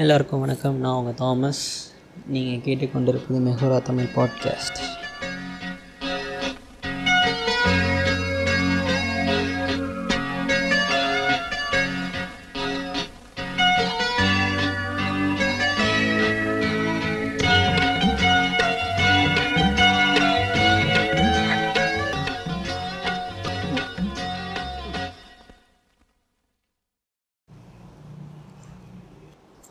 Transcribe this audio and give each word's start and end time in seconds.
எல்லாருக்கும் 0.00 0.40
வணக்கம். 0.40 0.78
நான் 0.78 0.94
உங்கள் 0.94 1.14
தாமஸ். 1.14 1.90
நீங்கள் 2.26 2.74
கேட்டுக்கொண்டிருப்பது 2.74 3.38
மெஹோரா 3.38 3.82
தமிழ் 3.82 4.08
பாட்காஸ்ட் 4.14 4.78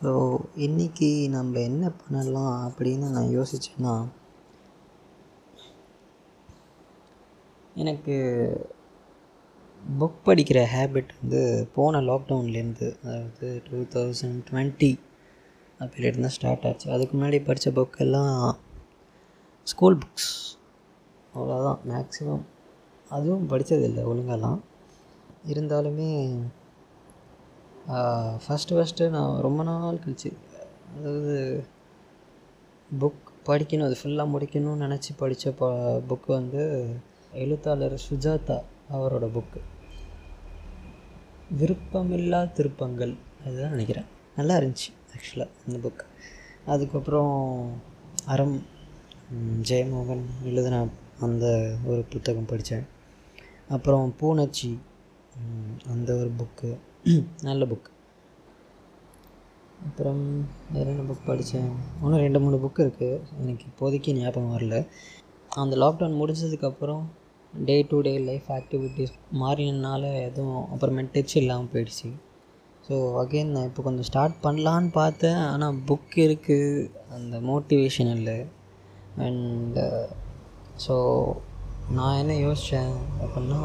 ஸோ 0.02 0.10
இன்றைக்கி 0.56 1.28
நம்ம 1.28 1.60
என்ன 1.60 1.90
பண்ணலாம் 1.90 2.54
அப்படின்னு 2.68 3.06
நான் 3.10 3.34
யோசித்தேன்னா 3.36 3.94
எனக்கு 7.74 8.14
புக் 9.82 10.24
படிக்கிற 10.24 10.62
ஹேபிட் 10.72 11.12
வந்து 11.20 11.42
போன 11.74 12.00
லாக்டவுன்லேருந்து 12.00 12.88
அதாவது 13.04 13.62
டூ 13.70 13.78
தௌசண்ட் 13.94 14.40
டுவெண்ட்டி 14.50 14.90
அப்படிலேருந்து 15.80 16.20
தான் 16.20 16.28
ஸ்டார்ட் 16.28 16.66
ஆச்சு. 16.66 16.90
அதுக்கு 16.90 17.18
முன்னாடி 17.18 17.44
படித்த 17.44 17.70
புக்கெல்லாம் 17.70 18.34
ஸ்கூல் 19.66 19.98
புக்ஸ் 19.98 20.32
அவ்வளோதான் 21.34 21.80
மேக்ஸிமம் 21.88 22.44
அதுவும் 23.10 23.48
படித்ததில்லை 23.48 24.02
ஒழுங்காலாம் 24.04 24.60
இருந்தாலுமே 25.44 26.10
ஃபஸ்ட்டு 27.88 28.76
ஃபஸ்ட்டு 28.76 29.08
நான் 29.08 29.40
ரொம்ப 29.40 29.62
நாள் 29.62 30.02
கழிச்சு 30.06 30.32
அதாவது 30.96 31.64
புக் 33.00 33.28
படிக்கணும் 33.46 33.84
அது 33.84 33.96
ஃபுல்லாக 34.02 34.32
முடிக்கணும்னு 34.34 34.84
நினச்சி 34.86 35.12
படித்த 35.16 35.50
ப 35.50 35.68
புக்கு 36.08 36.26
வந்து 36.26 36.62
எழுத்தாளர் 37.32 38.00
சுஜாதா 38.10 38.58
அவரோட 38.92 39.26
புக்கு 39.36 39.60
விருப்பமில்லா 41.58 42.52
திருப்பங்கள் 42.52 43.14
அதுதான் 43.44 43.70
நினைக்கிறேன். 43.70 44.04
நல்லா 44.36 44.56
இருந்துச்சு 44.56 44.90
ஆக்சுவலாக 45.12 45.56
அந்த 45.66 45.88
புக் 45.88 46.04
அதுக்கப்புறம் 46.66 47.34
அறம் 48.26 48.62
ஜெயமோகன் 49.68 50.24
எழுதின 50.44 50.88
அந்த 51.20 51.76
ஒரு 51.86 52.04
புத்தகம் 52.08 52.46
படித்தேன். 52.46 52.86
அப்புறம் 53.68 54.14
பூனச்சி 54.16 54.78
அந்த 55.88 56.16
ஒரு 56.16 56.30
புக்கு 56.38 56.78
நல்ல 57.46 57.64
புக் 57.68 57.86
அப்புறம் 59.86 60.20
வேறு 60.72 60.90
என்ன 60.92 61.04
புக் 61.10 61.28
படித்தேன் 61.28 61.70
இன்னும் 62.02 62.22
ரெண்டு 62.24 62.40
மூணு 62.44 62.56
புக் 62.64 62.80
இருக்குது 62.84 63.20
எனக்கு 63.42 63.64
இப்போதைக்கு 63.70 64.14
ஞாபகம் 64.18 64.52
வரல. 64.56 64.78
அந்த 65.62 65.76
லாக்டவுன் 65.82 66.18
முடிஞ்சதுக்கப்புறம் 66.20 67.04
day 67.52 67.76
to 67.90 68.00
day 68.08 68.12
life 68.28 68.48
activities 68.58 69.14
மாறினனால 69.42 70.12
எதுவும் 70.26 70.60
அப்புறமே 70.72 71.06
டச் 71.14 71.36
இல்லாமல் 71.42 71.72
போயிடுச்சு. 71.72 72.10
ஸோ 72.88 72.94
அகெயின் 73.22 73.54
நான் 73.56 73.68
இப்போ 73.70 73.84
கொஞ்சம் 73.88 74.10
ஸ்டார்ட் 74.10 74.38
பண்ணலான்னு 74.46 74.92
பார்த்தேன். 75.00 75.42
ஆனால் 75.52 75.82
புக் 75.90 76.16
இருக்குது 76.26 76.88
அந்த 77.18 77.36
மோட்டிவேஷன் 77.50 78.14
இல்லை. 78.18 78.38
அண்ட் 79.26 79.78
ஸோ 80.86 80.96
நான் 81.98 82.22
என்ன 82.22 82.40
யோசித்தேன் 82.46 82.96
அப்படின்னா 83.24 83.60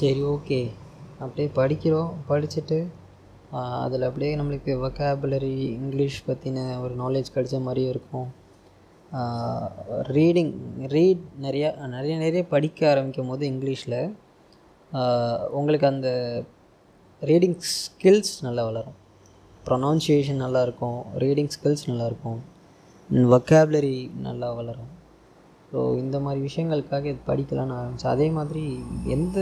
சரி 0.00 0.22
ஓகே 0.34 0.58
அப்படியே 1.24 1.48
படிக்கிறோம் 1.60 2.12
படிச்சுட்டு 2.28 2.78
அதில் 3.84 4.06
அப்படியே 4.08 4.32
நம்மளுக்கு 4.38 4.72
வொக்காபுலரி 4.84 5.54
இங்கிலீஷ் 5.78 6.18
பற்றின 6.26 6.64
ஒரு 6.84 6.94
நாலேஜ் 7.02 7.34
கிடைச்ச 7.34 7.60
மாதிரியும் 7.66 7.92
இருக்கும். 7.94 8.28
ரீடிங் 10.16 10.52
ரீட் 10.94 11.22
நிறையா 11.44 11.70
நிறைய 11.94 12.14
நிறைய 12.24 12.42
படிக்க 12.54 12.90
ஆரம்பிக்கும் 12.90 13.30
போது 13.30 13.44
இங்கிலீஷில் 13.52 14.00
உங்களுக்கு 15.58 15.86
அந்த 15.94 16.10
ரீடிங் 17.22 17.58
ஸ்கில்ஸ் 17.74 18.34
நல்லா 18.46 18.64
வளரும். 18.68 18.98
ப்ரொனவுன்சியேஷன் 19.66 20.42
நல்லாயிருக்கும் 20.44 21.00
ரீடிங் 21.24 21.50
ஸ்கில்ஸ் 21.56 21.88
நல்லாயிருக்கும் 21.90 22.38
வொக்காபுலரி 23.32 23.96
நல்லா 24.26 24.48
வளரும். 24.60 24.92
ஸோ 25.72 25.78
இந்த 25.96 26.16
மாதிரி 26.24 26.40
விஷயங்களுக்காக 26.46 27.06
இது 27.12 27.20
படிக்கலான்னு 27.26 27.74
ஆரம்பித்தேன் 27.78 28.14
அதே 28.14 28.26
மாதிரி 28.36 28.62
எந்த 29.16 29.38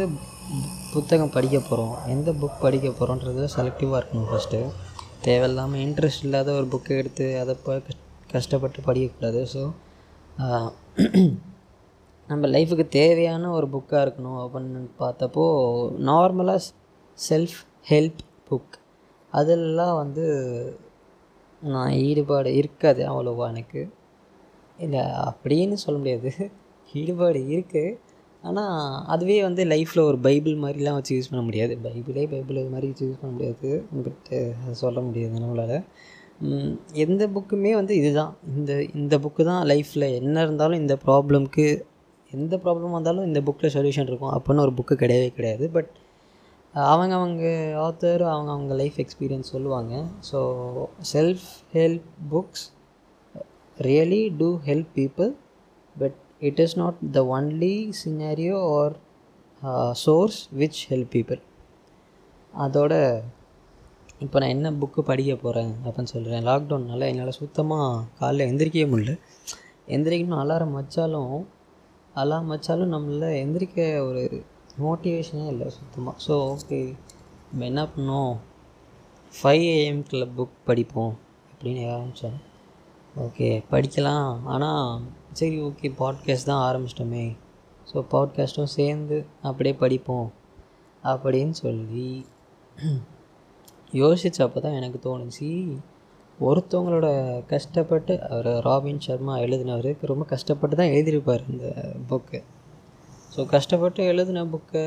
புத்தகம் 0.94 1.34
படிக்க 1.36 1.58
போகிறோம் 1.58 1.94
எந்த 2.14 2.30
புக் 2.40 2.62
படிக்க 2.64 2.88
போகிறோன்றது 2.90 3.44
செலக்டிவாக 3.56 3.98
இருக்கணும் 4.00 4.30
ஃபஸ்ட்டு 4.30 4.60
தேவையில்லாமல் 5.26 5.82
இன்ட்ரெஸ்ட் 5.84 6.24
இல்லாத 6.26 6.50
ஒரு 6.52 6.66
புக்கை 6.72 6.96
எடுத்து 7.02 7.26
அதை 7.42 7.54
ப 7.66 7.76
கஷ்டப்பட்டு 8.32 8.80
படிக்கக்கூடாது. 8.88 9.42
ஸோ 9.54 9.62
நம்ம 12.28 12.48
லைஃபுக்கு 12.54 12.86
தேவையான 12.96 13.50
ஒரு 13.50 13.66
புக்காக 13.74 14.02
இருக்கணும் 14.04 14.40
அப்படின்னு 14.44 14.80
பார்த்தப்போ 15.02 15.44
நார்மலாக 16.08 16.62
செல்ஃப் 17.18 17.58
ஹெல்ப் 17.90 18.22
புக் 18.50 18.74
அதெல்லாம் 19.32 19.94
வந்து 19.96 20.24
நான் 21.62 21.94
ஈடுபாடு 22.08 22.50
இருக்காது 22.60 23.02
அவ்வளோவா 23.10 23.46
எனக்கு. 23.54 23.82
இல்லை 24.78 25.02
அப்படின்னு 25.28 25.76
சொல்ல 25.84 25.98
முடியாது. 25.98 26.30
ஈடுபாடு 26.94 27.40
இருக்குது 27.54 27.96
ஆனால் 28.44 28.74
அதுவே 29.06 29.36
வந்து 29.42 29.64
லைஃப்பில் 29.64 30.02
ஒரு 30.02 30.18
பைபிள் 30.18 30.54
மாதிரிலாம் 30.54 30.94
வச்சு 30.94 31.16
யூஸ் 31.16 31.30
பண்ண 31.30 31.42
முடியாது. 31.42 31.74
பைபிளே 31.84 32.24
பைபிள் 32.30 32.56
இது 32.56 32.70
மாதிரி 32.70 32.86
வச்சு 32.86 33.06
யூஸ் 33.06 33.20
பண்ண 33.20 33.32
முடியாது. 33.34 33.68
பட்டு 34.04 34.54
அதை 34.62 34.74
சொல்ல 34.74 35.00
முடியாது 35.00 35.40
நம்மளால். 35.40 35.76
எந்த 36.92 37.22
புக்குமே 37.28 37.72
வந்து 37.74 37.94
இதுதான். 37.96 38.36
இந்த 38.56 38.72
இந்த 38.94 39.18
புக்கு 39.18 39.44
தான் 39.44 39.62
லைஃப்பில் 39.66 40.06
என்ன 40.20 40.42
இருந்தாலும் 40.42 40.80
இந்த 40.80 40.96
ப்ராப்ளம்க்கு 41.06 41.66
எந்த 42.30 42.54
ப்ராப்ளமாக 42.56 42.94
இருந்தாலும் 42.94 43.26
இந்த 43.26 43.40
புக்கில் 43.40 43.74
சொல்யூஷன் 43.76 44.08
இருக்கும். 44.08 44.34
அப்படின்னு 44.36 44.64
ஒரு 44.66 44.74
புக்கு 44.76 44.94
கிடையவே 44.94 45.28
கிடையாது. 45.28 45.70
பட் 45.70 45.90
அவங்க 46.74 47.14
அவங்க 47.14 47.44
ஆத்தர் 47.82 48.22
அவங்க 48.26 48.50
அவங்க 48.50 48.74
லைஃப் 48.74 48.98
எக்ஸ்பீரியன்ஸ் 48.98 49.52
சொல்லுவாங்க. 49.54 49.92
So 50.32 50.40
self 51.14 51.46
help 51.74 52.08
books 52.32 52.66
really 53.78 54.30
do 54.30 54.58
help 54.58 54.86
people 54.94 55.30
but 55.96 56.14
it 56.40 56.58
is 56.58 56.76
not 56.76 56.94
the 57.12 57.22
only 57.36 57.92
scenario 57.92 58.56
or 58.76 58.88
uh, 59.62 59.92
source 59.94 60.48
which 60.52 60.78
help 60.86 61.10
people. 61.10 61.40
அதோட 62.54 62.94
இப்போ 64.20 64.38
நான் 64.38 64.52
என்ன 64.56 64.72
புக்கு 64.72 65.00
படிக்க 65.02 65.32
போகிறேன் 65.36 65.72
அப்படின்னு 65.84 66.12
சொல்கிறேன் 66.14 66.46
லாக்டவுன்னால 66.46 67.08
என்னால் 67.12 67.38
சுத்தமாக 67.38 68.04
காலைல 68.20 68.46
எந்திரிக்கவே 68.50 68.86
முடியல. 68.92 69.14
எந்திரிக்கணும் 69.88 70.42
அலாரம் 70.42 70.76
வச்சாலும் 70.78 71.34
அலாரம் 72.14 72.52
வச்சாலும் 72.54 72.92
நம்மள 72.94 73.28
எந்திரிக்க 73.42 73.78
ஒரு 74.08 74.22
மோட்டிவேஷனே 74.84 75.46
இல்லை 75.52 75.68
சுத்தமாக 75.78 76.16
ஸோ 76.26 76.34
ஓகே 76.52 76.80
நம்ம 77.50 77.64
என்ன 77.64 77.82
பண்ணோம் 77.94 78.34
ஃபைவ் 79.34 79.64
ஏஎம் 79.76 80.02
கிளப் 80.10 80.36
புக் 80.38 80.56
படிப்போம் 80.68 81.14
அப்படின்னு 81.50 81.84
ஆரம்பித்தேன் 81.94 82.38
ஓகே 83.24 83.48
படிக்கலாம். 83.70 84.32
ஆனால் 84.44 85.02
சரி 85.32 85.56
ஓகே 85.62 85.88
பாட்காஸ்ட் 86.00 86.48
தான் 86.50 86.64
ஆரம்பிச்சிட்டோமே. 86.66 87.26
ஸோ 87.90 87.96
பாட்காஸ்ட்டும் 88.12 88.74
சேர்ந்து 88.78 89.18
அப்படியே 89.42 89.74
படிப்போம் 89.74 90.32
அப்படின்னு 91.02 91.50
சொல்லி 91.50 92.08
யோசித்தப்போ 93.92 94.60
தான் 94.60 94.72
எனக்கு 94.72 94.98
தோணுச்சு. 95.06 95.50
ஒருத்தவங்களோட 96.40 97.08
கஷ்டப்பட்டு 97.46 98.14
அவர் 98.28 98.48
ராபின் 98.62 99.00
சர்மா 99.00 99.34
எழுதினவர் 99.38 99.90
ரொம்ப 100.00 100.24
கஷ்டப்பட்டு 100.24 100.76
தான் 100.76 100.86
எழுதியிருப்பார் 100.86 101.44
இந்த 101.48 101.66
புக்கு 102.08 102.40
ஸோ 103.36 103.46
கஷ்டப்பட்டு 103.46 104.04
எழுதின 104.04 104.44
புக்கை 104.44 104.84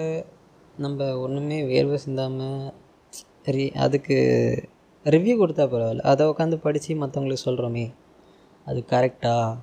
நம்ம 0.77 1.07
ஒன்றுமே 1.19 1.57
வேர்வை 1.71 1.95
சிந்தாமல் 1.95 2.73
ரி 3.45 3.65
அதுக்கு 3.85 4.17
ரிவ்யூ 5.05 5.35
கொடுத்தா 5.41 5.65
பரவாயில்ல. 5.71 6.05
அதை 6.11 6.27
உட்காந்து 6.27 6.55
படித்து 6.55 6.99
மற்றவங்களுக்கு 7.01 7.45
சொல்கிறோமே 7.45 7.85
அது 8.67 8.79
கரெக்டாக 8.93 9.57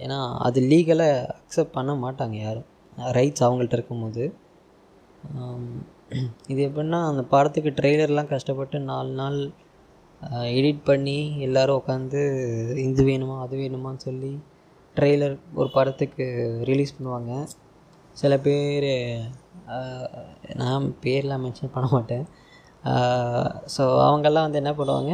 ஏன்னா 0.00 0.18
அது 0.46 0.58
லீகலாக 0.70 1.20
அக்செப்ட் 1.40 1.76
பண்ண 1.76 1.92
மாட்டாங்க 2.04 2.36
யாரும். 2.46 2.66
ரைட்ஸ் 3.16 3.44
அவங்கள்ட்ட 3.46 3.78
இருக்கும்போது. 3.78 4.24
இது 6.52 6.60
எப்படின்னா 6.68 6.98
அந்த 7.10 7.22
படத்துக்கு 7.32 7.70
ட்ரெய்லர்லாம் 7.78 8.32
கஷ்டப்பட்டு 8.34 8.76
நாலு 8.90 9.12
நாள் 9.20 9.38
எடிட் 10.58 10.82
பண்ணி 10.90 11.16
எல்லோரும் 11.46 11.78
உட்காந்து 11.80 12.20
இது 12.84 13.02
வேணுமா 13.10 13.36
அது 13.44 13.54
வேணுமான்னு 13.62 14.04
சொல்லி 14.08 14.32
ட்ரெய்லர் 14.96 15.34
ஒரு 15.60 15.68
படத்துக்கு 15.76 16.26
ரிலீஸ் 16.68 16.96
பண்ணுவாங்க. 16.98 17.32
சில 18.20 18.34
பேர் 18.46 18.90
நான் 20.62 20.84
பேர்லாம் 21.04 21.44
மென்ஷன் 21.46 21.74
பண்ண 21.74 21.86
மாட்டேன். 21.96 22.26
ஸோ 23.74 23.84
அவங்கெல்லாம் 24.06 24.46
வந்து 24.46 24.60
என்ன 24.62 24.72
பண்ணுவாங்க 24.80 25.12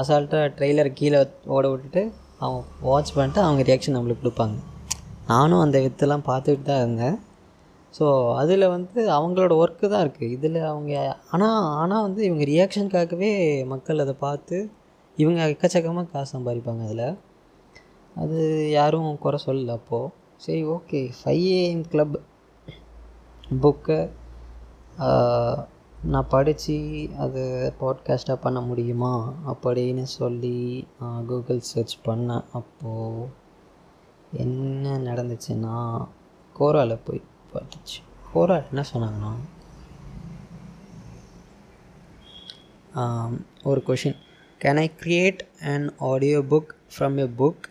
அசால்ட்டாக 0.00 0.52
ட்ரெய்லர் 0.58 0.90
கீழே 1.00 1.20
ஓட 1.56 1.64
விட்டுட்டு 1.72 2.02
அவங்க 2.44 2.60
வாட்ச் 2.88 3.14
பண்ணிட்டு 3.16 3.40
அவங்க 3.46 3.62
ரியாக்ஷன் 3.68 3.96
நம்மளுக்கு 3.96 4.22
கொடுப்பாங்க. 4.22 4.56
நானும் 5.32 5.62
அந்த 5.64 5.78
வித்தெல்லாம் 5.84 6.24
பார்த்துக்கிட்டு 6.30 6.68
தான் 6.70 6.82
இருந்தேன். 6.84 7.16
ஸோ 7.94 8.06
அதில் 8.40 8.72
வந்து 8.74 9.00
அவங்களோட 9.16 9.52
ஒர்க்கு 9.62 9.86
தான் 9.92 10.02
இருக்குது 10.04 10.32
இதில் 10.36 10.58
அவங்க 10.70 10.92
ஆனால் 11.34 11.66
ஆனால் 11.82 12.04
வந்து 12.06 12.20
இவங்க 12.28 12.44
ரியாக்ஷனுக்காகவே 12.52 13.30
மக்கள் 13.72 14.04
அதை 14.04 14.14
பார்த்து 14.26 14.56
இவங்க 15.18 15.40
எக்கச்சக்கமாக 15.54 16.10
காசு 16.12 16.32
சம்பாதிப்பாங்க 16.34 16.84
அதில். 16.88 17.06
அது 18.16 18.38
யாரும் 18.78 19.10
குறை 19.24 19.38
சொல்லல 19.46 19.76
அப்போது 19.80 20.10
சரி 20.44 20.62
ஓகே 20.74 21.00
ஃபைவ் 21.18 21.44
ஏஎம் 21.58 21.84
கிளப் 21.92 22.16
புக்கை 23.62 24.00
நான் 26.02 26.28
படித்து 26.28 27.08
அது 27.18 27.72
பாட்காஸ்ட்டாக 27.80 28.34
பண்ண 28.34 28.60
முடியுமா 28.60 29.34
அப்படின்னு 29.46 30.02
சொல்லி 30.02 30.86
நான் 31.00 31.26
கூகுள் 31.26 31.60
சர்ச் 31.60 31.98
பண்ணேன். 32.04 32.44
அப்போது 32.52 33.28
என்ன 34.32 34.98
நடந்துச்சுன்னா 34.98 36.06
கோராவில் 36.58 37.00
போய் 37.04 37.22
பார்த்துச்சு. 37.52 37.98
கோரா 38.34 38.62
என்ன 38.68 38.84
சொன்னாங்கன்னா 38.94 39.32
ஒரு 43.64 43.82
question 43.86 44.16
can 44.58 44.76
I 44.76 44.90
create 45.00 45.38
and 45.62 45.92
audio 45.98 46.40
book 46.40 46.70
from 46.94 47.16
a 47.16 47.28
book 47.38 47.62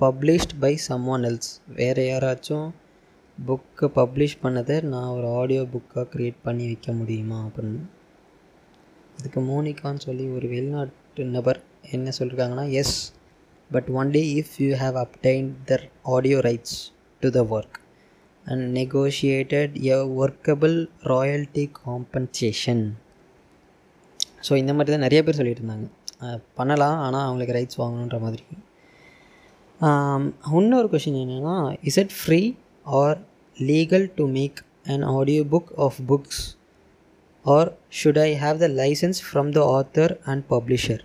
published 0.00 0.54
by 0.60 0.76
someone 1.08 1.22
else 1.22 1.50
வேறு 1.66 2.02
யாராச்சும் 2.12 2.70
புக்கை 3.48 3.86
பப்ளிஷ் 3.96 4.40
பண்ணதை 4.42 4.74
நான் 4.92 5.12
ஒரு 5.16 5.26
ஆடியோ 5.40 5.62
புக்காக 5.74 6.04
க்ரியேட் 6.14 6.38
பண்ணி 6.46 6.64
வைக்க 6.70 6.92
முடியுமா 6.98 7.38
அப்படின்னு. 7.46 7.80
இதுக்கு 9.18 9.40
மோனிகான்னு 9.50 10.02
சொல்லி 10.06 10.24
ஒரு 10.36 10.46
வெளிநாட்டு 10.54 11.24
நபர் 11.36 11.60
என்ன 11.96 12.12
சொல்லியிருக்காங்கன்னா 12.18 12.66
yes 12.80 12.96
but 13.70 13.88
only 14.00 14.22
if 14.40 14.54
you 14.64 14.70
have 14.82 14.96
obtained 15.04 15.48
their 15.70 15.84
audio 16.16 16.38
rights 16.48 16.76
to 17.22 17.30
the 17.36 17.42
work 17.56 17.78
and 18.46 18.64
negotiated 18.80 19.74
a 19.94 19.98
workable 20.22 20.76
royalty 21.12 21.64
compensation 21.82 22.84
so 24.46 24.52
இந்த 24.62 24.72
மாதிரி 24.74 24.92
தான் 24.94 25.06
நிறைய 25.06 25.20
பேர் 25.24 25.38
சொல்லிட்டு 25.40 25.62
இருந்தாங்க. 25.62 25.88
பண்ணலாம் 26.58 26.98
ஆனால் 27.06 27.24
அவங்களுக்கு 27.26 27.56
ரைட்ஸ் 27.58 27.80
வாங்கணுன்ற 27.82 28.18
மாதிரி. 28.24 28.44
இன்னொரு 30.58 30.88
கொஷின் 30.92 31.20
என்னென்னா 31.22 31.56
is 31.90 31.98
it 32.02 32.14
free 32.20 32.40
or 33.00 33.18
legal 33.68 34.06
to 34.14 34.26
make 34.26 34.58
an 34.84 35.02
audio 35.02 35.42
book 35.44 35.70
of 35.76 35.98
books 36.08 36.42
or 37.44 37.70
should 37.98 38.18
I 38.18 38.30
have 38.34 38.56
the 38.56 38.68
licence 38.68 39.20
from 39.26 39.50
the 39.50 39.62
author 39.78 40.14
and 40.24 40.44
publisher 40.50 41.02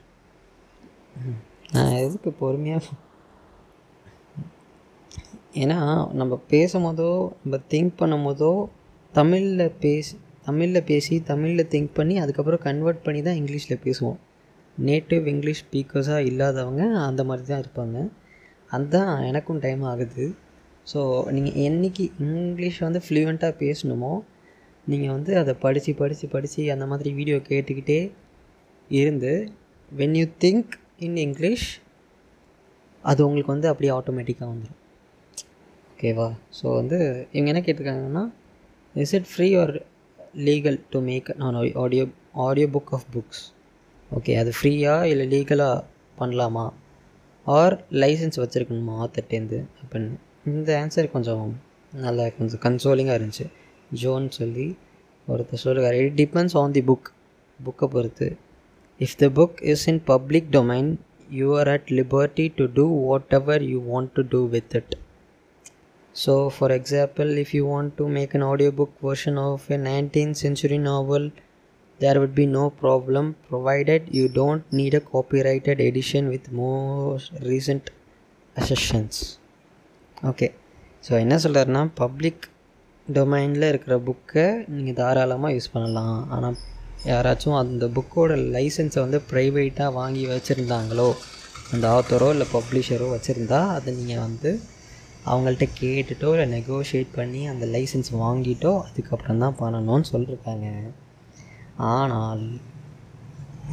நான் 1.71 1.95
எதுக்கு 1.95 2.31
பொறுமையாக 2.31 2.85
ஏன்னா 5.53 5.79
நம்ம 6.11 6.33
பேசும்போதோ 6.49 7.09
நம்ம 7.43 7.59
திங்க் 7.69 7.93
பண்ணும் 7.95 8.25
போதோ 8.25 8.69
தமிழில் 9.13 9.71
பேசி 9.79 10.15
தமிழில் 10.43 10.83
பேசி 10.83 11.15
தமிழில் 11.21 11.69
திங்க் 11.69 11.93
பண்ணி 11.93 12.15
அதுக்கப்புறம் 12.19 12.63
கன்வெர்ட் 12.63 13.03
பண்ணி 13.03 13.21
தான் 13.21 13.35
இங்கிலீஷில் 13.35 13.81
பேசுவோம். 13.83 14.17
நேட்டிவ் 14.77 15.25
இங்கிலீஷ் 15.25 15.63
ஸ்பீக்கர்ஸாக 15.65 16.25
இல்லாதவங்க 16.25 16.83
அந்த 17.01 17.23
மாதிரி 17.23 17.47
தான் 17.47 17.63
இருப்பாங்க. 17.63 17.97
அதுதான் 18.71 19.11
எனக்கும் 19.21 19.59
டைம் 19.59 19.83
ஆகுது. 19.83 20.25
ஸோ 20.93 21.31
நீங்கள் 21.31 21.53
என்றைக்கு 21.53 22.11
இங்கிலீஷ் 22.19 22.79
வந்து 22.79 22.99
ஃப்ளூயண்ட்டாக 22.99 23.53
பேசணுமோ 23.59 24.13
நீங்கள் 24.87 25.11
வந்து 25.11 25.37
அதை 25.37 25.53
படித்து 25.53 25.95
படித்து 25.95 26.27
படித்து 26.27 26.71
அந்த 26.71 26.85
மாதிரி 26.85 27.13
வீடியோ 27.13 27.37
கேட்டுக்கிட்டே 27.37 28.11
இருந்து 28.89 29.31
when 29.91 30.17
you 30.17 30.27
think 30.39 30.73
in 30.97 31.17
English 31.17 31.67
அது 33.03 33.25
உங்களுக்கு 33.25 33.53
வந்து 33.53 33.67
அப்படியே 33.67 33.91
ஆட்டோமேட்டிக்காக 33.93 34.49
வந்துடும் 34.51 34.81
ஓகேவா 35.91 36.29
ஸோ 36.61 36.75
வந்து 36.75 36.99
இவங்க 37.31 37.49
என்ன 37.51 37.61
கேட்டிருக்காங்கன்னா 37.61 38.23
is 38.95 39.13
it 39.13 39.29
free 39.33 39.55
or 39.55 39.73
legal 40.37 40.79
to 40.89 41.01
make 41.01 41.35
நான் 41.35 41.57
audio 41.75 42.05
audio 42.33 42.67
book 42.67 42.93
of 42.93 43.07
books 43.13 43.43
okay 44.11 44.33
அது 44.37 44.51
ஃப்ரீயாக 44.61 45.03
இல்லை 45.03 45.27
லீகலாக 45.27 45.83
பண்ணலாமா? 46.19 46.65
ஆர் 47.47 47.75
லைசன்ஸ் 47.91 48.39
வச்சுருக்கணுமா 48.39 48.95
ஆத்தர்ட்டேருந்து 49.03 49.59
அப்படின்னு? 49.83 50.15
இந்த 50.52 50.70
ஆன்சர் 50.82 51.10
கொஞ்சம் 51.16 51.48
நல்லா 51.92 52.26
கொஞ்சம் 52.38 52.62
கன்சோலிங்காக 52.66 53.18
இருந்துச்சு 53.20 53.46
ஜோன் 54.02 54.26
சொல்லி 54.38 54.68
ஒருத்தர் 55.28 55.62
சொல்லுவார் 55.64 55.98
it 56.02 56.16
depends 56.22 56.56
on 56.62 56.74
the 56.76 56.82
book 56.90 57.10
புக்கை 57.58 57.88
பொறுத்து 57.94 58.28
if 59.00 59.18
the 59.22 59.28
book 59.38 59.58
is 59.72 59.86
in 59.92 60.02
public 60.12 60.50
domain 60.58 60.90
you 61.40 61.48
are 61.60 61.70
at 61.76 61.90
liberty 62.00 62.46
to 62.58 62.66
do 62.78 62.86
whatever 63.40 63.64
you 63.72 63.78
want 63.92 64.12
to 64.18 64.24
do 64.34 64.42
with 64.56 64.74
it 64.80 64.94
So, 66.14 66.50
for 66.50 66.72
example, 66.72 67.38
if 67.38 67.54
you 67.54 67.64
want 67.66 67.96
to 67.98 68.08
make 68.08 68.34
an 68.34 68.42
audiobook 68.42 68.90
version 69.00 69.38
of 69.38 69.70
a 69.70 69.78
19th 69.78 70.36
century 70.36 70.78
novel, 70.78 71.30
there 72.00 72.18
would 72.18 72.34
be 72.34 72.46
no 72.46 72.70
problem 72.70 73.36
provided 73.48 74.08
you 74.10 74.28
don't 74.30 74.70
need 74.72 74.94
a 74.94 75.00
copyrighted 75.02 75.80
edition 75.80 76.28
with 76.28 76.50
more 76.52 77.18
recent 77.42 77.90
assertions. 78.56 79.38
Okay 80.23 80.47
so 81.07 81.19
என்ன 81.19 81.35
சொல்கிறாருன்னா 81.35 81.89
public 81.95 82.43
டொமைனில் 83.07 83.67
இருக்கிற 83.67 83.95
புக்கை 83.99 84.45
நீங்கள் 84.67 84.93
தாராளமாக 84.93 85.53
use 85.53 85.73
பண்ணலாம். 85.73 86.29
ஆனால் 86.29 86.55
யாராச்சும் 87.05 87.57
அந்த 87.61 87.85
புக்கோட 87.85 88.35
லைசன்ஸை 88.55 88.99
வந்து 88.99 89.21
ப்ரைவேட்டாக 89.31 89.93
வாங்கி 89.93 90.23
வச்சுருந்தாங்களோ 90.27 91.15
அந்த 91.73 91.85
ஆத்தரோ 91.87 92.29
இல்லை 92.29 92.47
பப்ளிஷரோ 92.53 93.07
வச்சுருந்தா 93.15 93.67
அதை 93.67 93.95
நீங்கள் 93.95 94.17
வந்து 94.17 94.59
அவங்கள்ட்ட 95.25 95.67
கேட்டுட்டோ 95.81 96.29
இல்லை 96.35 96.47
நெகோஷியேட் 96.59 97.11
பண்ணி 97.15 97.47
அந்த 97.47 97.65
லைசன்ஸ் 97.65 98.11
வாங்கிட்டோ 98.23 98.73
அதுக்கப்புறம் 98.87 99.39
தான் 99.39 99.59
பண்ணணும்னு 99.59 100.11
சொல்லியிருக்காங்க 100.13 100.67
ஆனால் 101.77 102.43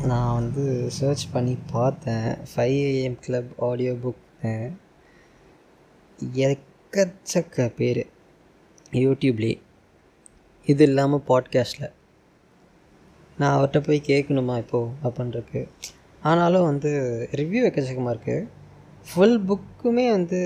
நான் 0.04 0.34
வந்து 0.34 0.90
சர்ச் 0.98 1.24
பண்ணி 1.32 1.58
பார்த்தேன். 1.72 2.36
Five 2.52 2.78
AM 2.92 3.18
club 3.20 3.52
audio 3.68 3.92
book 3.92 4.22
எக்கச்சக்க 6.46 7.68
பேர். 7.76 8.02
யூடியூப்லேயே. 8.92 9.58
இது 10.66 10.84
இல்லாமல் 10.84 11.22
பாட்காஸ்ட்டில் 11.28 11.92
நான் 13.38 13.54
அவர்கிட்ட 13.56 13.80
போய் 13.86 14.02
கேட்கணுமா 14.06 14.56
இப்போது 14.58 14.90
அப்படின்றக்கு 15.04 15.68
ஆனாலும் 16.22 16.64
வந்து 16.64 16.90
ரிவ்யூ 17.32 17.62
எக்கச்சக்கமாக 17.68 18.14
இருக்குது 18.14 18.48
ஃபுல் 19.06 19.38
புக்குமே 19.44 20.10
வந்து 20.10 20.40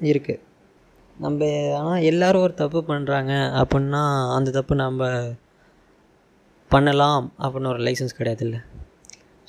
இருக்குது 0.00 0.40
நம்ம 1.18 1.48
ஆனால் 1.78 2.02
எல்லோரும் 2.02 2.42
ஒரு 2.42 2.54
தப்பு 2.54 2.80
பண்ணுறாங்க 2.88 3.32
அப்படின்னா 3.62 4.02
அந்த 4.34 4.50
தப்பு 4.50 4.74
நம்ம 4.74 5.08
பண்ணலாம் 6.68 7.32
அப்படின்னு 7.38 7.72
ஒரு 7.72 7.82
லைசன்ஸ் 7.82 8.18
கிடையாதுல்ல. 8.18 8.58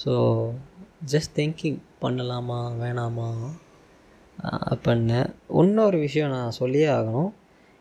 ஸோ 0.06 0.12
ஜஸ்ட் 1.12 1.34
திங்கிங் 1.36 1.80
பண்ணலாமா 2.02 2.60
வேணாமா? 2.82 3.30
அப்படின்னு 4.44 5.20
இன்னொரு 5.62 5.98
விஷயம் 5.98 6.30
நான் 6.30 6.52
சொல்லியே 6.52 6.88
ஆகணும். 6.88 7.32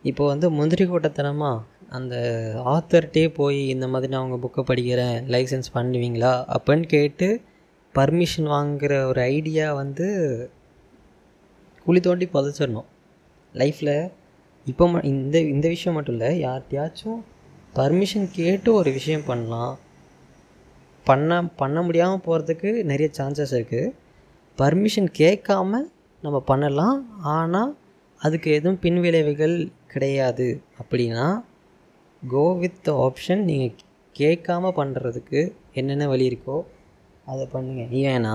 இப்போ 0.02 0.26
வந்து 0.26 0.46
முந்திரி 0.50 0.84
கூட்டத்தனமாக 0.84 1.62
அந்த 1.88 2.16
ஆத்தர்கிட்டே 2.64 3.24
போய் 3.34 3.68
இந்த 3.68 3.86
மாதிரி 3.88 4.12
நான் 4.12 4.30
உங்கள் 4.30 4.42
புக்கை 4.44 4.62
படிக்கிறேன் 4.70 5.16
லைசன்ஸ் 5.34 5.74
பண்ணுவீங்களா? 5.74 6.32
அப்படின்னு 6.54 6.86
கேட்டு 6.86 7.28
பர்மிஷன் 7.94 8.48
வாங்குகிற 8.54 9.06
ஒரு 9.06 9.20
ஐடியா 9.20 9.74
வந்து 9.74 10.06
குழி 11.86 12.00
தோண்டி 12.00 12.26
புதைச்சிடணும். 12.32 12.88
லைஃப்பில் 13.54 13.94
இப்போ 14.66 14.86
ம 14.88 15.04
இந்த 15.04 15.36
இந்த 15.38 15.68
விஷயம் 15.68 15.94
மட்டும் 15.94 16.14
இல்லை 16.14 16.30
யார்கிட்டயாச்சும் 16.46 17.20
பர்மிஷன் 17.74 18.28
கேட்டு 18.32 18.72
ஒரு 18.72 18.90
விஷயம் 18.92 19.24
பண்ணலாம். 19.26 19.78
பண்ண 21.06 21.42
பண்ண 21.60 21.82
முடியாமல் 21.82 22.24
போகிறதுக்கு 22.26 22.70
நிறைய 22.82 23.10
சான்சஸ் 23.18 23.54
இருக்குது 23.58 23.94
பர்மிஷன் 24.58 25.10
கேட்காம 25.18 25.80
நம்ம 26.24 26.38
பண்ணலாம். 26.50 26.96
ஆனால் 27.36 27.70
அதுக்கு 28.20 28.48
எதுவும் 28.56 28.80
பின்விளைவுகள் 28.84 29.56
கிடையாது. 29.92 30.48
அப்படின்னா 30.80 31.26
கோ 32.22 32.44
வித் 32.62 32.80
த 32.88 32.92
ஆப்ஷன் 33.06 33.42
நீங்கள் 33.50 33.76
கேட்காம 34.16 34.72
பண்ணுறதுக்கு 34.80 35.40
என்னென்ன 35.80 36.06
வழி 36.12 36.24
இருக்கோ 36.30 36.56
அதை 37.26 37.44
பண்ணுங்கள் 37.54 37.92
ஏன்னா 38.12 38.34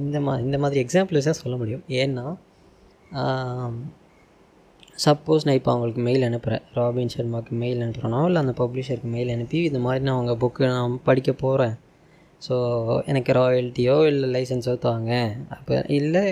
இந்த 0.00 0.16
மா 0.26 0.32
இந்த 0.46 0.56
மாதிரி 0.62 0.78
எக்ஸாம்பிள்ஸ் 0.84 1.28
தான் 1.28 1.42
சொல்ல 1.42 1.56
முடியும். 1.60 1.84
ஏன்னா 2.02 2.26
சப்போஸ் 5.04 5.44
நான் 5.46 5.58
இப்போ 5.58 5.70
அவங்களுக்கு 5.72 6.02
மெயில் 6.06 6.26
அனுப்புகிறேன் 6.28 6.64
ராபின் 6.76 7.12
சர்மாவுக்கு 7.14 7.54
மெயில் 7.62 7.82
அனுப்புகிறேனோ 7.84 8.20
இல்லை 8.28 8.40
அந்த 8.44 8.54
பப்ளிஷருக்கு 8.60 9.10
மெயில் 9.16 9.32
அனுப்பி 9.34 9.58
இது 9.68 9.78
மாதிரி 9.86 10.02
நான் 10.06 10.20
உங்கள் 10.20 10.38
புக்கு 10.42 10.62
நான் 10.74 10.94
படிக்க 11.08 11.30
போகிறேன் 11.44 11.74
ஸோ 12.42 12.56
எனக்கு 13.10 13.30
ராயல்ட்டியோ 13.38 13.96
இல்லை 14.12 14.28
லைசன்ஸோ 14.36 14.74
தாங்க. 14.88 15.12
அப்போ 15.56 15.76
இல்லை 15.98 16.24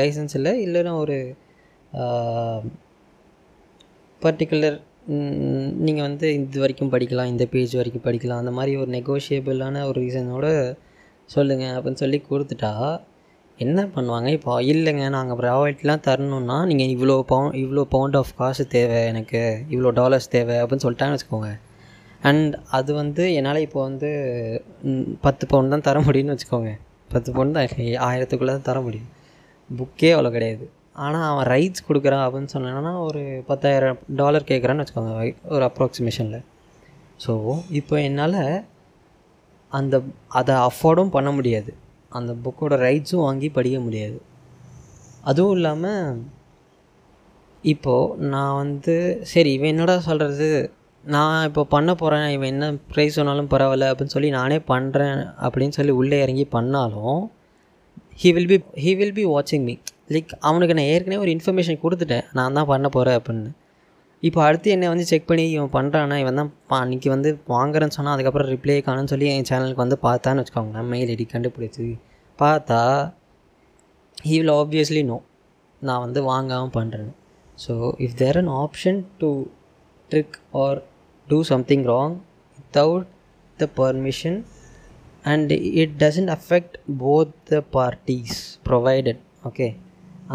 லைசன்ஸ் 0.00 0.36
இல்லை 0.38 0.52
இல்லைன்னா 0.66 0.94
ஒரு 1.02 1.18
பர்டிகுலர் 4.22 4.78
நீங்கள் 5.86 6.06
வந்து 6.06 6.26
இது 6.34 6.58
வரைக்கும் 6.62 6.90
படிக்கலாம் 6.92 7.30
இந்த 7.30 7.44
பேஜ் 7.52 7.72
வரைக்கும் 7.78 8.06
படிக்கலாம் 8.08 8.42
அந்த 8.42 8.52
மாதிரி 8.58 8.72
ஒரு 8.82 8.90
நெகோஷியபிளான 8.98 9.84
ஒரு 9.90 9.98
ரீசனோட 10.04 10.48
சொல்லுங்கள் 11.30 11.74
அப்படின்னு 11.76 12.02
சொல்லி 12.04 12.18
கொடுத்துட்டா 12.28 12.72
என்ன 13.58 13.80
பண்ணுவாங்க? 13.94 14.28
இப்போ 14.36 14.52
இல்லைங்க 14.72 15.04
நாங்கள் 15.16 15.38
ப்ராவர்ட்டிலாம் 15.40 16.04
தரணுன்னா 16.06 16.56
நீங்கள் 16.70 16.92
இவ்வளோ 16.94 17.16
பவுண்ட் 17.32 17.56
இவ்வளோ 17.62 17.84
பவுண்ட் 17.94 18.16
ஆஃப் 18.20 18.32
காசு 18.40 18.64
தேவை 18.76 19.00
எனக்கு 19.10 19.40
இவ்வளோ 19.74 19.92
டாலர்ஸ் 20.00 20.32
தேவை 20.36 20.56
அப்படின்னு 20.62 20.84
சொல்லிட்டாங்கன்னு 20.86 21.18
வச்சுக்கோங்க. 21.18 21.50
அண்ட் 22.28 22.54
அது 22.78 22.90
வந்து 23.00 23.22
என்னால் 23.38 23.64
இப்போ 23.66 23.80
வந்து 23.88 24.10
பத்து 25.26 25.44
பவுன் 25.52 25.72
தான் 25.74 25.86
தர 25.88 26.00
முடியும்னு 26.06 26.34
வச்சுக்கோங்க. 26.34 26.72
பத்து 27.14 27.28
பவுன் 27.36 27.54
தான் 27.56 27.66
ஆயிரத்துக்குள்ளே 28.08 28.52
தான் 28.56 28.68
தர 28.70 28.80
முடியும். 28.86 29.10
புக்கே 29.70 30.10
அவ்வளோ 30.14 30.30
கிடையாது. 30.36 30.64
ஆனால் 31.04 31.26
அவன் 31.30 31.48
ரைட்ஸ் 31.54 31.86
கொடுக்குறான் 31.88 32.24
அப்படின்னு 32.24 32.52
சொன்னான்னா 32.54 32.92
ஒரு 33.06 33.22
பத்தாயிரம் 33.50 34.00
டாலர் 34.20 34.48
கேட்குறான்னு 34.50 34.82
வச்சுக்கோங்க 34.82 35.14
ஒரு 35.54 35.64
அப்ராக்சிமேஷனில் 35.68 36.44
ஸோ 37.24 37.32
இப்போ 37.80 37.94
என்னால் 38.08 38.40
அந்த 39.72 39.94
அதை 40.38 40.54
அஃபோர்டும் 40.68 41.14
பண்ண 41.16 41.28
முடியாது. 41.38 41.70
அந்த 42.18 42.32
புக்கோட 42.44 42.74
ரைட்ஸும் 42.86 43.24
வாங்கி 43.26 43.48
படிக்க 43.56 43.78
முடியாது. 43.86 44.18
அதுவும் 45.30 45.54
இல்லாமல் 45.56 46.22
இப்போது 47.72 48.28
நான் 48.34 48.58
வந்து 48.62 48.94
சரி 49.32 49.50
இவன் 49.56 49.72
என்னடா 49.72 49.96
சொல்கிறது 50.08 50.48
நான் 51.04 51.44
இப்போ 51.48 51.62
பண்ண 51.64 51.90
போகிறேன் 51.94 52.26
இவன் 52.34 52.50
என்ன 52.54 52.66
ப்ரைஸ் 52.90 53.16
சொன்னாலும் 53.18 53.48
பரவாயில்ல 53.52 53.86
அப்படின்னு 53.92 54.14
சொல்லி 54.16 54.28
நானே 54.30 54.58
பண்ணுறேன் 54.72 55.20
அப்படின்னு 55.44 55.76
சொல்லி 55.78 55.92
உள்ளே 56.00 56.18
இறங்கி 56.24 56.44
பண்ணாலும் 56.56 57.22
he 58.20 58.30
will 58.36 58.50
be 58.52 58.58
he 58.82 58.90
will 59.00 59.16
be 59.18 59.24
வாட்சிங் 59.32 59.64
மீ 59.68 59.74
லைக் 60.12 60.32
அவனுக்கு 60.48 60.74
நான் 60.78 60.90
ஏற்கனவே 60.92 61.20
ஒரு 61.24 61.30
இன்ஃபர்மேஷன் 61.36 61.80
கொடுத்துட்டேன். 61.84 62.24
நான் 62.38 62.56
தான் 62.58 62.68
பண்ண 62.72 62.86
போகிறேன் 62.88 63.18
அப்படின்னு. 63.18 63.50
இப்போ 64.22 64.40
அடுத்து 64.48 64.68
என்னை 64.74 64.88
வந்து 64.92 65.06
செக் 65.10 65.28
பண்ணி 65.30 65.44
இவன் 65.54 65.72
பண்ணுறானா 65.76 66.16
இவன் 66.22 66.38
தான் 66.40 66.50
பா 66.70 66.76
அன்றைக்கி 66.84 67.08
வந்து 67.14 67.30
வாங்குறேன்னு 67.54 67.96
சொன்னால் 67.96 68.14
அதுக்கப்புறம் 68.16 68.50
ரிப்ளை 68.54 68.76
காணும்னு 68.88 69.12
சொல்லி 69.14 69.28
என் 69.32 69.48
சேனலுக்கு 69.50 69.84
வந்து 69.84 69.98
பார்த்தான்னு 70.06 70.42
வச்சுக்கோங்க. 70.42 70.72
நான் 70.76 70.90
மெயில் 70.92 71.10
ஐடி 71.14 71.26
கண்டுபிடிச்சி 71.34 71.86
பார்த்தா 72.38 72.80
ஹீ 74.18 74.36
வில் 74.40 74.54
ஆப்வியஸ்லி 74.60 75.02
நோ 75.10 75.18
நான் 75.82 76.04
வந்து 76.06 76.22
வாங்காமல் 76.30 76.74
பண்ணுறேன் 76.78 77.10
so 77.66 77.74
if 78.06 78.16
there 78.22 78.38
an 78.42 78.52
option 78.62 79.00
to 79.22 79.30
trick 80.10 80.38
or 80.62 80.80
do 81.32 81.38
something 81.52 81.84
wrong 81.92 82.16
without 82.56 83.06
the 83.58 83.68
permission 83.76 84.38
and 85.32 85.52
it 85.82 85.96
doesn't 86.02 86.32
affect 86.36 86.76
both 87.02 87.34
the 87.50 87.62
parties 87.76 88.40
provided 88.68 89.20
okay 89.48 89.68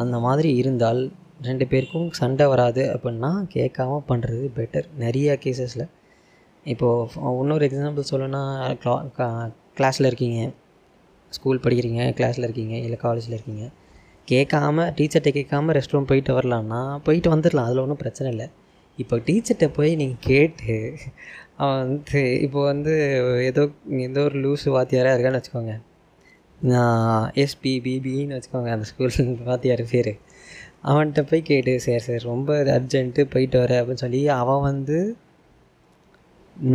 அந்த 0.01 0.15
மாதிரி 0.25 0.49
இருந்தால் 0.61 1.01
ரெண்டு 1.41 1.65
பேருக்கும் 1.71 2.07
சண்டை 2.19 2.45
வராது 2.51 2.83
அப்படின்னா 2.93 3.31
கேட்காம 3.55 3.99
பண்ணுறது 4.09 4.45
பெட்டர் 4.57 4.87
நிறைய 5.03 5.37
கேசஸில் 5.43 5.85
இப்போது 6.73 7.39
இன்னொரு 7.41 7.65
எக்ஸாம்பிள் 7.67 8.09
சொல்லணும்னா 8.11 8.41
க்ளா 8.83 9.33
கிளாஸில் 9.77 10.07
இருக்கீங்க. 10.09 10.39
ஸ்கூல் 11.35 11.61
படிக்கிறீங்க 11.63 12.01
கிளாஸில் 12.19 12.45
இருக்கீங்க 12.47 12.75
இல்லை 12.85 12.97
காலேஜில் 13.03 13.35
இருக்கீங்க. 13.37 13.65
கேட்காம 14.31 14.85
டீச்சர்கிட்ட 14.97 15.31
கேட்காம 15.39 15.73
ரெஸ்ட் 15.77 15.93
ரூம் 15.95 16.09
போயிட்டு 16.11 16.31
வரலான்னா 16.37 16.81
போயிட்டு 17.07 17.29
வந்துடலாம் 17.35 17.67
அதில் 17.67 17.83
ஒன்றும் 17.83 18.01
பிரச்சனை 18.03 18.31
இல்லை. 18.33 18.47
இப்போ 19.01 19.15
டீச்சர்கிட்ட 19.27 19.67
போய் 19.77 19.91
நீங்கள் 20.01 20.23
கேட்டு 20.29 20.75
அவன் 21.63 21.79
வந்து 21.83 22.21
இப்போ 22.45 22.59
வந்து 22.71 22.93
ஏதோ 23.49 23.63
ஏதோ 24.07 24.23
ஒரு 24.29 24.37
லூஸு 24.45 24.69
வாத்தியாராக 24.75 25.15
இருக்கான்னு 25.15 25.39
வச்சுக்கோங்க. 25.39 25.73
நான் 26.61 27.31
எஸ்பி 27.43 27.73
பிபின்னு 27.85 28.37
வச்சுக்கோங்க 28.37 28.69
அந்த 28.75 28.85
ஸ்கூல் 28.91 29.39
வாத்தியார் 29.49 29.83
பேர். 29.93 30.11
அவன்கிட்ட 30.89 31.21
போய் 31.29 31.47
கேட்டு 31.49 31.73
சரி 31.85 32.01
சரி 32.07 32.21
ரொம்ப 32.31 32.57
அர்ஜென்ட்டு 32.77 33.23
போயிட்டு 33.33 33.57
வர 33.63 33.73
அப்படின்னு 33.81 34.03
சொல்லி 34.05 34.21
அவன் 34.41 34.65
வந்து 34.69 34.97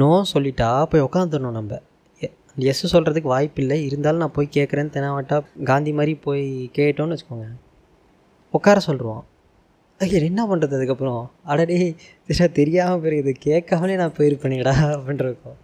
நோ 0.01 0.13
சொல்லிட்டா 0.35 0.71
போய் 0.93 1.07
உட்காந்துடணும் 1.09 1.59
நம்ம. 1.59 1.81
எஸ் 2.71 2.83
சொல்கிறதுக்கு 2.95 3.35
வாய்ப்பு 3.35 3.61
இல்லை. 3.63 3.77
இருந்தாலும் 3.89 4.23
நான் 4.25 4.37
போய் 4.39 4.55
கேட்குறேன்னு 4.57 4.95
தெனாவட்டா 4.97 5.37
காந்தி 5.71 5.93
மாதிரி 5.99 6.15
போய் 6.27 6.45
கேட்டோன்னு 6.79 7.17
வச்சுக்கோங்க. 7.17 7.49
உட்கார 8.55 8.81
சொல்லுவான். 8.89 9.23
ஐயா 10.03 10.19
என்ன 10.31 10.43
பண்ணுறது 10.51 10.77
அதுக்கப்புறம்? 10.79 11.23
அடடே 11.53 11.77
திஷா 12.29 12.47
தெரியாமல் 12.59 13.01
போயிருக்குது 13.03 13.33
கேட்காமலே 13.47 13.97
நான் 14.01 14.15
போயிருப்பேனேடா 14.19 14.75
அப்படின்ட்டு 14.97 15.55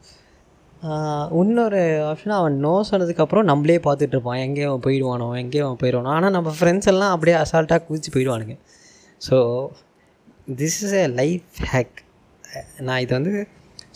இன்னொரு 1.40 1.80
ஆப்ஷன் 2.09 2.35
அவன் 2.38 2.57
நோ 2.64 2.73
சொன்னதுக்கப்புறம் 2.90 3.49
நம்மளே 3.50 3.78
பார்த்துட்டு 3.87 4.14
இருப்பான். 4.16 4.40
எங்கேயும் 4.47 4.71
அவன் 4.73 4.85
போயிடுவானோ 4.87 5.28
எங்கேயும் 5.40 5.66
அவன் 5.68 5.80
போயிடுவானோ. 5.80 6.11
ஆனால் 6.16 6.35
நம்ம 6.37 6.50
ஃப்ரெண்ட்ஸ் 6.59 6.90
எல்லாம் 6.92 7.12
அப்படியே 7.14 7.37
அசால்ட்டாக 7.45 7.80
குதிச்சு 7.88 8.11
போயிடுவானுங்க. 8.16 8.57
So 9.28 9.37
this 10.61 10.78
is 10.85 10.97
a 11.02 11.07
life 11.21 11.49
hack 11.73 11.97
நான் 12.88 13.00
இது 13.04 13.12
வந்து 13.18 13.33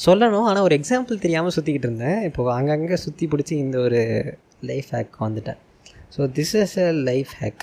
சொல்லணும். 0.06 0.46
ஆனால் 0.50 0.64
ஒரு 0.68 0.76
எக்ஸாம்பிள் 0.78 1.22
தெரியாமல் 1.25 1.54
சுற்றிக்கிட்டு 1.56 1.88
இருந்தேன். 1.88 2.18
இப்போது 2.28 2.52
அங்கங்கே 2.58 2.99
சுற்றி 3.04 3.26
பிடிச்சி 3.34 3.54
இந்த 3.66 3.78
ஒரு 3.88 4.00
லைஃப் 4.70 4.90
ஹேக் 4.96 5.14
வந்துட்டேன். 5.26 5.61
So 6.16 6.30
this 6.38 6.54
is 6.62 6.76
a 6.87 6.88
life 7.11 7.32
hack 7.42 7.62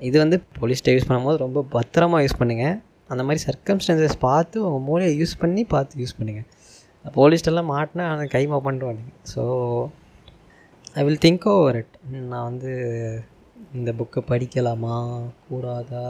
இது 0.00 0.16
வந்து 0.18 0.36
போலீஸ்ட்டை 0.60 0.92
யூஸ் 0.94 1.08
பண்ணும்போது 1.08 1.36
ரொம்ப 1.36 1.60
பத்திரமா 1.72 2.18
யூஸ் 2.24 2.40
பண்ணுங்கள் 2.40 2.76
அந்த 3.08 3.22
மாதிரி 3.22 3.40
சர்க்கம்ஸ்டன்சஸ் 3.48 4.16
பார்த்து 4.18 4.56
உங்கள் 4.66 4.86
மூளையை 4.88 5.12
யூஸ் 5.20 5.40
பண்ணி 5.40 5.64
பார்த்து 5.64 6.02
யூஸ் 6.04 6.18
பண்ணுங்கள் 6.18 6.46
போலீஸ்டெல்லாம் 7.18 7.70
மாட்டினா 7.74 8.04
அதை 8.14 8.24
கைமா 8.36 8.58
பண்ணுவானுங்க 8.68 9.12
so 9.34 9.42
I 10.94 11.04
will 11.04 11.22
think 11.24 11.46
over 11.54 11.76
it 11.76 11.94
நான் 12.32 12.48
வந்து 12.50 12.70
இந்த 13.78 13.90
புக்கை 13.98 14.20
படிக்கலாமா? 14.30 14.94
கூடாதா? 15.48 16.04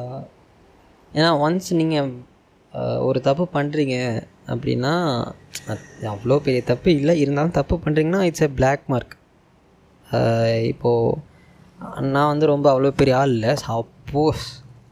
ஏன்னா 1.14 1.30
ஒன்ஸ் 1.46 1.70
நீங்கள் 1.80 2.10
ஒரு 3.08 3.18
தப்பு 3.28 3.44
பண்ணுறீங்க 3.54 3.96
அப்படின்னா 4.52 4.92
அது 5.72 5.82
அவ்வளோ 6.12 6.36
பெரிய 6.46 6.60
தப்பு 6.70 6.88
இல்லை. 6.98 7.14
இருந்தாலும் 7.22 7.56
தப்பு 7.58 7.76
பண்ணுறீங்கன்னா 7.84 8.20
இட்ஸ் 8.28 8.46
எ 8.46 8.50
பிளாக் 8.58 8.84
மார்க் 8.92 9.14
இப்போது 10.72 11.18
நான் 12.14 12.30
வந்து 12.32 12.46
ரொம்ப 12.46 12.66
அவ்வளோ 12.72 12.90
பெரிய 13.00 13.14
ஆள் 13.18 13.32
இல்லை. 13.36 13.52
சப்போஸ் 13.68 14.44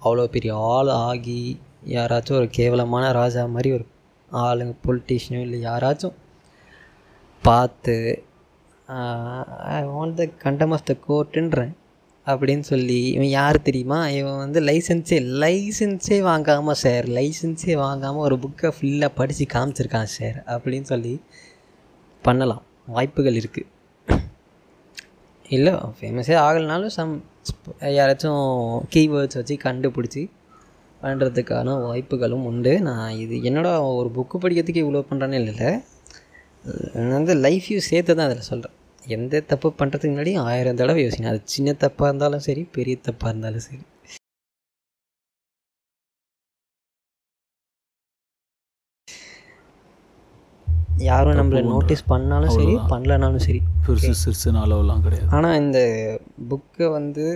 அவ்வளோ 0.04 0.24
பெரிய 0.34 0.52
ஆள் 0.74 0.90
ஆகி 1.08 1.40
யாராச்சும் 1.96 2.38
ஒரு 2.40 2.48
கேவலமான 2.58 3.04
ராஜா 3.12 3.42
மாதிரி 3.54 3.70
ஒரு 3.76 3.84
ஆளுங்க 4.30 4.74
பொலிட்டீஷியனோ 4.86 5.40
இல்லை 5.46 5.58
யாராச்சும் 5.68 6.16
பார்த்து 7.42 7.96
ஐ 9.74 9.78
வாண்ட் 9.94 10.18
த 10.20 10.24
கண்டம் 10.44 10.72
ஆஃப் 10.76 10.86
த 10.90 10.94
கோர்ட்டுன்றேன் 11.08 11.74
அப்படின்னு 12.26 12.64
சொல்லி 12.72 13.00
இவன் 13.16 13.32
யார் 13.40 13.66
தெரியுமா? 13.68 13.98
இவன் 14.18 14.42
வந்து 14.44 14.60
லைசன்ஸே 14.60 15.18
லைசன்ஸே 15.44 16.18
வாங்காமல் 16.22 16.80
சார் 16.84 17.06
லைசன்ஸே 17.18 17.74
வாங்காமல் 17.84 18.26
ஒரு 18.28 18.38
புக்கை 18.44 18.70
ஃபுல்லாக 18.76 19.16
படித்து 19.20 19.46
காமிச்சிருக்கான் 19.54 20.14
சார் 20.18 20.38
அப்படின்னு 20.54 20.88
சொல்லி 20.92 21.14
பண்ணலாம். 22.24 22.64
வாய்ப்புகள் 22.86 23.40
இருக்குது 23.40 23.68
இல்லை 25.56 25.72
ஃபேமஸே 25.98 26.34
ஆகலைனாலும் 26.46 26.94
சம் 26.96 27.12
யாராச்சும் 27.98 28.42
கீவேர்ட்ஸ் 28.94 29.38
வச்சு 29.38 29.54
கண்டுபிடிச்சி 29.66 30.22
பண்ணுறதுக்கான 31.00 31.74
வாய்ப்புகளும் 31.86 32.46
உண்டு. 32.50 32.72
நான் 32.88 33.18
இது 33.24 33.34
என்னோட 33.48 33.68
ஒரு 33.98 34.08
புக்கு 34.16 34.36
படிக்கிறதுக்கு 34.42 34.84
இவ்வளோ 34.84 35.02
பண்ணுறேன்னு 35.10 35.38
இல்லை. 35.42 35.68
நான் 36.96 37.16
வந்து 37.18 37.34
லைஃப் 37.46 37.68
யூ 37.72 37.78
சேர்த்து 37.90 38.16
தான் 38.18 38.28
அதில் 38.28 38.48
சொல்கிறேன் 38.50 38.76
எந்த 39.16 39.40
தப்பு 39.50 39.68
பண்ணுறதுக்கு 39.80 40.12
முன்னாடி 40.14 40.32
ஆயிரம் 40.48 40.80
தடவை 40.80 41.02
யோசிக்கணும் 41.04 41.32
அது 41.34 41.40
சின்ன 41.54 41.74
தப்பாக 41.84 42.10
இருந்தாலும் 42.10 42.44
சரி 42.48 42.62
பெரிய 42.76 42.96
தப்பாக 43.08 43.30
இருந்தாலும் 43.32 43.64
சரி. 43.68 43.82
யாரும் 51.06 51.38
நம்மளை 51.38 51.60
நோட்டீஸ் 51.72 52.02
பண்ணாலும் 52.10 52.54
சரி 52.56 52.74
பண்ணலனாலும் 52.92 53.44
சரி. 53.46 53.60
பெருசு 53.86 54.12
சிறுசுன்னு 54.22 54.60
அளவெல்லாம் 54.64 55.02
கிடையாது. 55.06 55.28
ஆனால் 55.36 55.58
இந்த 55.62 55.80
புக்கை 56.50 56.86
வந்து 56.98 57.26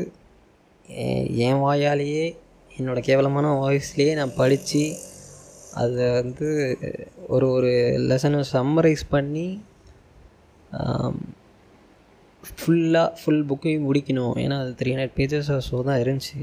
என் 1.47 1.63
வாயாலேயே 1.65 2.25
என்னோடய 2.79 3.07
கேவலமான 3.09 3.53
வாய்ஸ்லேயே 3.63 4.13
நான் 4.21 4.39
படித்து 4.41 4.83
அதை 5.83 6.07
வந்து 6.21 6.49
ஒரு 7.35 7.47
ஒரு 7.57 7.71
லெசனை 8.11 8.41
சம்மரைஸ் 8.55 9.05
பண்ணி 9.15 9.47
ஃபுல்லாக 12.43 13.09
ஃபுல் 13.21 13.45
புக்கையும் 13.51 13.87
முடிக்கணும். 13.89 14.35
ஏன்னா 14.45 14.57
அது 14.63 14.73
த்ரீ 14.81 14.91
ஹண்ட்ரட் 14.95 15.17
பேஜஸ் 15.19 15.51
ஸோ 15.69 15.77
தான் 15.89 16.01
இருந்துச்சு. 16.03 16.41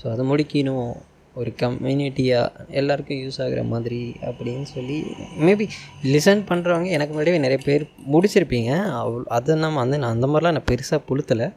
ஸோ 0.00 0.06
அதை 0.14 0.24
முடிக்கணும். 0.32 0.90
ஒரு 1.38 1.50
கம்யூனிட்டியாக 1.62 2.64
எல்லாருக்கும் 2.80 3.20
யூஸ் 3.24 3.38
ஆகிற 3.44 3.60
மாதிரி 3.72 4.00
அப்படின்னு 4.28 4.66
சொல்லி 4.74 4.98
மேபி 5.46 5.66
லிசன் 6.12 6.42
பண்ணுறவங்க 6.50 6.88
எனக்கு 6.96 7.12
முன்னாடியே 7.14 7.42
நிறைய 7.44 7.60
பேர் 7.64 7.84
முடிச்சிருப்பீங்க. 8.12 8.70
அவ் 9.00 9.16
அதை 9.36 9.56
நம்ம 9.64 9.80
வந்து 9.84 10.00
நான் 10.02 10.14
அந்த 10.16 10.26
மாதிரிலாம் 10.26 10.56
நான் 10.58 10.68
பெருசாக 10.70 11.00
புழுத்தலை. 11.08 11.48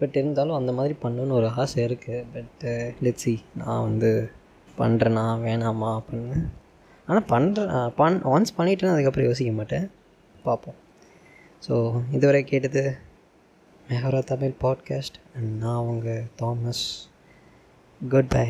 பட் 0.00 0.16
இருந்தாலும் 0.20 0.58
அந்த 0.58 0.72
மாதிரி 0.72 0.94
பண்ணணும்னு 1.02 1.38
ஒரு 1.40 1.48
ஆசை 1.62 1.80
இருக்குது 1.88 2.24
பட்டு 2.34 2.72
லெட்ஸி 3.06 3.34
நான் 3.62 3.84
வந்து 3.88 4.10
பண்ணுறேனா 4.78 5.26
வேணாமா 5.46 5.90
அப்படின்னு. 5.98 6.38
ஆனால் 7.08 7.28
பண்ணுறேன் 7.32 7.92
பண் 8.00 8.18
ஒன்ஸ் 8.34 8.56
பண்ணிட்டேன்னா 8.58 8.94
அதுக்கப்புறம் 8.96 9.28
யோசிக்க 9.30 9.52
மாட்டேன். 9.52 9.86
பார்ப்போம் 10.44 10.78
ஸோ 11.66 11.74
இதுவரை 12.12 12.42
கேட்டது 12.50 12.82
மெஹரா 13.88 14.20
தமிழ் 14.30 14.56
பாட்காஸ்ட் 14.64 15.16
நான் 15.62 15.86
உங்கள் 15.90 16.26
தாமஸ் 16.40 16.84
குட் 18.00 18.32
பை 18.34 18.48